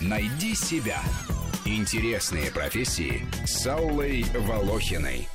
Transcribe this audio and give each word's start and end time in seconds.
Найди 0.00 0.54
себя. 0.54 1.00
Интересные 1.64 2.50
профессии 2.50 3.26
с 3.46 3.66
Аллой 3.66 4.24
Волохиной. 4.34 5.28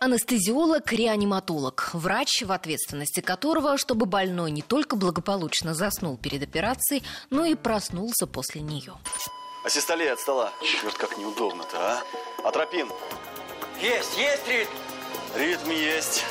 Анестезиолог-реаниматолог, 0.00 1.90
врач, 1.92 2.42
в 2.42 2.50
ответственности 2.50 3.20
которого, 3.20 3.78
чтобы 3.78 4.06
больной 4.06 4.50
не 4.50 4.62
только 4.62 4.96
благополучно 4.96 5.74
заснул 5.74 6.16
перед 6.16 6.42
операцией, 6.42 7.02
но 7.30 7.44
и 7.44 7.54
проснулся 7.54 8.26
после 8.26 8.62
нее. 8.62 8.94
Асистолей 9.64 10.12
от 10.12 10.18
стола. 10.18 10.52
Черт, 10.62 10.94
как 10.94 11.16
неудобно-то, 11.18 11.76
а? 11.78 12.02
Атропин. 12.44 12.88
Есть, 13.80 14.18
есть 14.18 14.48
ритм. 14.48 14.72
Ритм 15.36 15.70
есть. 15.70 16.24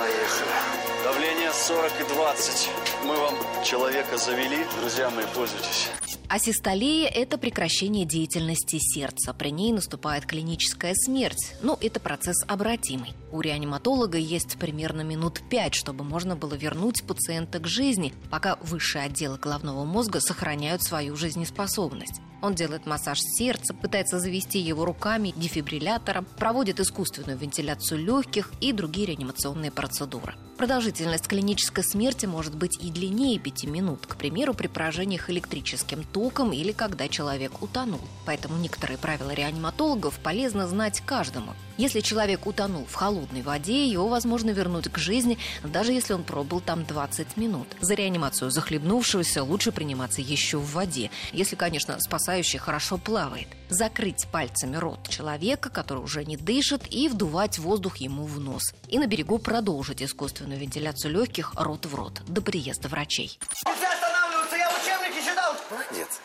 Поехали. 0.00 1.04
Давление 1.04 1.52
40 1.52 1.92
и 2.00 2.14
20. 2.14 2.70
Мы 3.04 3.16
вам 3.16 3.34
человека 3.62 4.16
завели. 4.16 4.64
Друзья 4.80 5.10
мои, 5.10 5.26
пользуйтесь. 5.34 5.90
Асистолия– 6.26 7.06
это 7.14 7.36
прекращение 7.36 8.06
деятельности 8.06 8.78
сердца. 8.80 9.34
При 9.34 9.50
ней 9.50 9.74
наступает 9.74 10.24
клиническая 10.24 10.94
смерть. 10.94 11.54
Но 11.60 11.76
это 11.82 12.00
процесс 12.00 12.42
обратимый. 12.48 13.12
У 13.30 13.42
реаниматолога 13.42 14.16
есть 14.16 14.56
примерно 14.58 15.02
минут 15.02 15.42
пять, 15.50 15.74
чтобы 15.74 16.02
можно 16.02 16.34
было 16.34 16.54
вернуть 16.54 17.04
пациента 17.06 17.58
к 17.58 17.66
жизни, 17.66 18.14
пока 18.30 18.56
высшие 18.62 19.04
отделы 19.04 19.36
головного 19.36 19.84
мозга 19.84 20.20
сохраняют 20.20 20.82
свою 20.82 21.14
жизнеспособность. 21.14 22.22
Он 22.42 22.54
делает 22.54 22.86
массаж 22.86 23.20
сердца, 23.20 23.74
пытается 23.74 24.18
завести 24.18 24.58
его 24.58 24.84
руками 24.84 25.34
дефибриллятором, 25.36 26.26
проводит 26.38 26.80
искусственную 26.80 27.38
вентиляцию 27.38 28.04
легких 28.04 28.52
и 28.60 28.72
другие 28.72 29.06
реанимационные 29.06 29.70
процедуры. 29.70 30.34
Продолжительность 30.56 31.26
клинической 31.26 31.84
смерти 31.84 32.26
может 32.26 32.54
быть 32.54 32.78
и 32.82 32.90
длиннее 32.90 33.38
5 33.38 33.64
минут, 33.64 34.06
к 34.06 34.16
примеру, 34.16 34.52
при 34.54 34.66
поражениях 34.66 35.30
электрическим 35.30 36.04
током 36.04 36.52
или 36.52 36.72
когда 36.72 37.08
человек 37.08 37.62
утонул. 37.62 38.00
Поэтому 38.26 38.58
некоторые 38.58 38.98
правила 38.98 39.30
реаниматологов 39.30 40.18
полезно 40.18 40.68
знать 40.68 41.00
каждому. 41.00 41.54
Если 41.80 42.00
человек 42.00 42.46
утонул 42.46 42.84
в 42.84 42.92
холодной 42.92 43.40
воде, 43.40 43.86
его 43.86 44.06
возможно 44.06 44.50
вернуть 44.50 44.88
к 44.92 44.98
жизни, 44.98 45.38
даже 45.64 45.94
если 45.94 46.12
он 46.12 46.24
пробыл 46.24 46.60
там 46.60 46.84
20 46.84 47.38
минут. 47.38 47.68
За 47.80 47.94
реанимацию 47.94 48.50
захлебнувшегося 48.50 49.42
лучше 49.42 49.72
приниматься 49.72 50.20
еще 50.20 50.58
в 50.58 50.74
воде, 50.74 51.10
если, 51.32 51.56
конечно, 51.56 51.98
спасающий 51.98 52.58
хорошо 52.58 52.98
плавает. 52.98 53.48
Закрыть 53.70 54.26
пальцами 54.30 54.76
рот 54.76 55.08
человека, 55.08 55.70
который 55.70 56.02
уже 56.02 56.22
не 56.26 56.36
дышит, 56.36 56.82
и 56.90 57.08
вдувать 57.08 57.58
воздух 57.58 57.96
ему 57.96 58.26
в 58.26 58.38
нос. 58.38 58.74
И 58.88 58.98
на 58.98 59.06
берегу 59.06 59.38
продолжить 59.38 60.02
искусственную 60.02 60.60
вентиляцию 60.60 61.14
легких 61.14 61.54
рот 61.56 61.86
в 61.86 61.94
рот 61.94 62.20
до 62.28 62.42
приезда 62.42 62.88
врачей. 62.88 63.38
Нельзя 63.64 63.90
останавливаться, 63.90 64.56
я 64.56 64.68
в 64.68 64.82
учебнике 64.82 65.30
читал. 65.30 65.54
Молодец. 65.70 66.20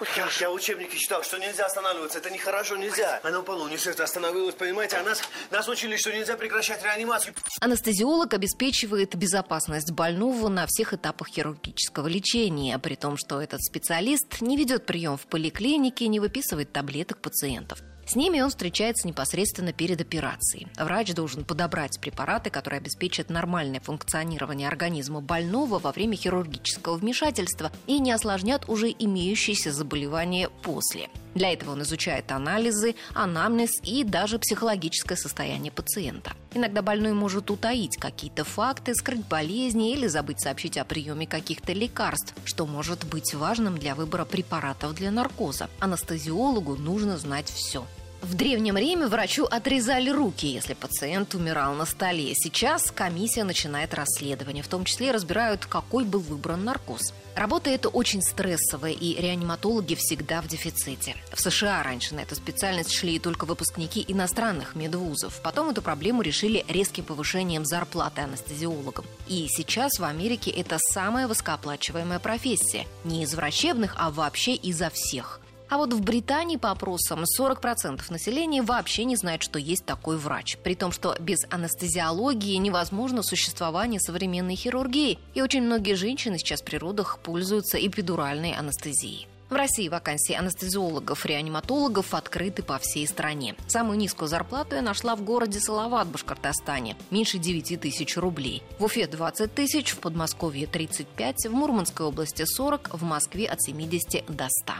Все 0.00 0.44
Я, 0.44 0.50
учебнике 0.50 0.98
читал, 0.98 1.22
что 1.22 1.38
нельзя 1.38 1.66
останавливаться. 1.66 2.18
Это 2.18 2.30
нехорошо, 2.30 2.76
нельзя. 2.76 3.20
Она 3.22 3.40
упала, 3.40 3.66
не 3.68 3.78
сердце 3.78 4.04
остановилось, 4.04 4.54
понимаете? 4.54 4.96
А 4.96 5.02
нас, 5.02 5.22
нас 5.50 5.68
учили, 5.68 5.96
что 5.96 6.12
нельзя 6.12 6.36
прекращать 6.36 6.82
реанимацию. 6.82 7.34
Анестезиолог 7.60 8.34
обеспечивает 8.34 9.14
безопасность 9.14 9.92
больного 9.92 10.48
на 10.48 10.66
всех 10.66 10.92
этапах 10.92 11.28
хирургического 11.28 12.08
лечения, 12.08 12.78
при 12.78 12.94
том, 12.94 13.16
что 13.16 13.40
этот 13.40 13.62
специалист 13.62 14.40
не 14.40 14.56
ведет 14.56 14.84
прием 14.84 15.16
в 15.16 15.26
поликлинике, 15.26 16.08
не 16.08 16.20
выписывает 16.20 16.72
таблеток 16.72 17.18
пациентов. 17.18 17.78
С 18.06 18.14
ними 18.14 18.40
он 18.40 18.50
встречается 18.50 19.08
непосредственно 19.08 19.72
перед 19.72 20.00
операцией. 20.00 20.68
Врач 20.78 21.12
должен 21.12 21.44
подобрать 21.44 22.00
препараты, 22.00 22.50
которые 22.50 22.78
обеспечат 22.78 23.30
нормальное 23.30 23.80
функционирование 23.80 24.68
организма 24.68 25.20
больного 25.20 25.80
во 25.80 25.90
время 25.90 26.16
хирургического 26.16 26.96
вмешательства 26.96 27.72
и 27.86 27.98
не 27.98 28.12
осложнят 28.12 28.68
уже 28.68 28.94
имеющиеся 28.96 29.72
заболевания 29.72 30.48
после. 30.62 31.08
Для 31.36 31.52
этого 31.52 31.72
он 31.72 31.82
изучает 31.82 32.32
анализы, 32.32 32.94
анамнез 33.12 33.70
и 33.82 34.04
даже 34.04 34.38
психологическое 34.38 35.16
состояние 35.16 35.70
пациента. 35.70 36.32
Иногда 36.54 36.80
больной 36.80 37.12
может 37.12 37.50
утаить 37.50 37.98
какие-то 37.98 38.42
факты, 38.42 38.94
скрыть 38.94 39.26
болезни 39.26 39.92
или 39.92 40.06
забыть 40.06 40.40
сообщить 40.40 40.78
о 40.78 40.86
приеме 40.86 41.26
каких-то 41.26 41.74
лекарств, 41.74 42.32
что 42.46 42.64
может 42.64 43.04
быть 43.04 43.34
важным 43.34 43.76
для 43.76 43.94
выбора 43.94 44.24
препаратов 44.24 44.94
для 44.94 45.10
наркоза. 45.10 45.68
Анестезиологу 45.78 46.74
нужно 46.74 47.18
знать 47.18 47.50
все. 47.50 47.84
В 48.22 48.34
Древнем 48.34 48.76
Риме 48.76 49.06
врачу 49.06 49.44
отрезали 49.44 50.10
руки, 50.10 50.46
если 50.46 50.74
пациент 50.74 51.34
умирал 51.34 51.74
на 51.74 51.84
столе. 51.84 52.34
Сейчас 52.34 52.90
комиссия 52.90 53.44
начинает 53.44 53.94
расследование, 53.94 54.62
в 54.62 54.68
том 54.68 54.84
числе 54.84 55.10
разбирают, 55.10 55.66
какой 55.66 56.04
был 56.04 56.20
выбран 56.20 56.64
наркоз. 56.64 57.12
Работа 57.36 57.68
эта 57.68 57.90
очень 57.90 58.22
стрессовая, 58.22 58.92
и 58.92 59.20
реаниматологи 59.20 59.94
всегда 59.94 60.40
в 60.40 60.48
дефиците. 60.48 61.14
В 61.32 61.40
США 61.40 61.82
раньше 61.82 62.14
на 62.14 62.20
эту 62.20 62.34
специальность 62.34 62.92
шли 62.92 63.18
только 63.18 63.44
выпускники 63.44 64.02
иностранных 64.08 64.74
медвузов. 64.74 65.38
Потом 65.42 65.68
эту 65.68 65.82
проблему 65.82 66.22
решили 66.22 66.64
резким 66.66 67.04
повышением 67.04 67.66
зарплаты 67.66 68.22
анестезиологам. 68.22 69.04
И 69.28 69.46
сейчас 69.50 69.98
в 69.98 70.04
Америке 70.04 70.50
это 70.50 70.78
самая 70.78 71.28
высокооплачиваемая 71.28 72.18
профессия. 72.18 72.86
Не 73.04 73.24
из 73.24 73.34
врачебных, 73.34 73.94
а 73.98 74.10
вообще 74.10 74.54
изо 74.54 74.88
всех. 74.88 75.40
А 75.68 75.78
вот 75.78 75.92
в 75.92 76.00
Британии 76.00 76.56
по 76.56 76.70
опросам 76.70 77.24
40% 77.38 78.00
населения 78.10 78.62
вообще 78.62 79.04
не 79.04 79.16
знает, 79.16 79.42
что 79.42 79.58
есть 79.58 79.84
такой 79.84 80.16
врач. 80.16 80.58
При 80.62 80.74
том, 80.74 80.92
что 80.92 81.16
без 81.18 81.40
анестезиологии 81.50 82.56
невозможно 82.56 83.22
существование 83.22 84.00
современной 84.00 84.54
хирургии. 84.54 85.18
И 85.34 85.42
очень 85.42 85.62
многие 85.62 85.94
женщины 85.94 86.38
сейчас 86.38 86.62
при 86.62 86.76
родах 86.76 87.18
пользуются 87.18 87.84
эпидуральной 87.84 88.52
анестезией. 88.52 89.28
В 89.48 89.54
России 89.54 89.88
вакансии 89.88 90.34
анестезиологов-реаниматологов 90.34 92.14
открыты 92.14 92.64
по 92.64 92.80
всей 92.80 93.06
стране. 93.06 93.54
Самую 93.68 93.96
низкую 93.96 94.26
зарплату 94.26 94.74
я 94.74 94.82
нашла 94.82 95.14
в 95.14 95.22
городе 95.22 95.60
Салават, 95.60 96.08
Башкортостане. 96.08 96.96
Меньше 97.12 97.38
9 97.38 97.80
тысяч 97.80 98.16
рублей. 98.16 98.64
В 98.80 98.84
Уфе 98.84 99.06
20 99.06 99.54
тысяч, 99.54 99.92
в 99.92 99.98
Подмосковье 99.98 100.66
35, 100.66 101.46
в 101.46 101.52
Мурманской 101.52 102.06
области 102.06 102.44
40, 102.44 102.94
в 102.94 103.04
Москве 103.04 103.46
от 103.46 103.62
70 103.62 104.26
до 104.26 104.48
100. 104.48 104.72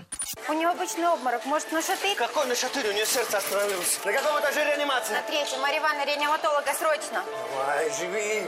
У 0.48 0.52
него 0.54 0.72
обычный 0.72 1.06
обморок. 1.10 1.46
Может, 1.46 1.70
на 1.70 1.80
шатырь? 1.80 2.16
Какой 2.16 2.48
на 2.48 2.56
шатырь? 2.56 2.88
У 2.88 2.92
нее 2.92 3.06
сердце 3.06 3.38
остановилось. 3.38 4.00
На 4.04 4.12
каком 4.12 4.40
этаже 4.40 4.64
реанимации? 4.64 5.12
На 5.14 5.22
третьем. 5.22 5.60
Марья 5.60 5.78
Ивановна, 5.78 6.06
реаниматолога, 6.06 6.74
срочно. 6.76 7.22
Давай, 7.52 7.88
живи. 8.00 8.46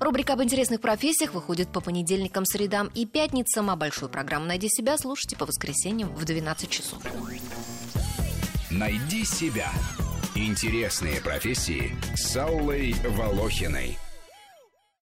Рубрика 0.00 0.34
об 0.34 0.42
интересных 0.42 0.82
профессиях 0.82 1.32
выходит 1.32 1.72
по 1.72 1.80
понедельникам, 1.80 2.44
средам 2.44 2.90
и 2.94 3.06
пятницам, 3.06 3.70
а 3.70 3.76
большую 3.76 4.10
программу 4.10 4.44
«Найди 4.44 4.68
себя» 4.68 4.98
слушайте 4.98 5.36
по 5.46 5.52
воскресеньям 5.52 6.14
в 6.14 6.24
12 6.24 6.68
часов. 6.68 7.00
Найди 8.70 9.24
себя. 9.24 9.70
Интересные 10.34 11.20
профессии 11.20 11.96
с 12.14 12.36
Аллой 12.36 12.94
Волохиной. 13.04 13.96